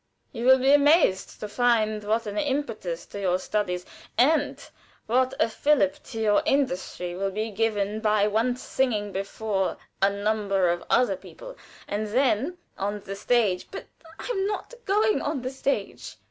[0.31, 3.85] You will be amazed to find what an impetus to your studies,
[4.17, 4.59] and
[5.05, 10.69] what a filip to your industry will be given by once singing before a number
[10.71, 11.55] of other people.
[11.87, 13.85] And then, on the stage" "But
[14.17, 16.17] I am not going on the stage."